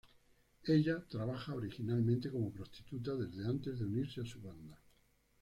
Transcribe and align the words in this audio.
Ella 0.63 0.99
trabaja 1.11 1.53
originalmente 1.53 2.31
como 2.31 2.51
prostituta 2.51 3.13
desde 3.17 3.45
antes 3.47 3.77
de 3.77 3.85
unirse 3.85 4.21
a 4.21 4.25
su 4.25 4.41
banda. 4.41 4.79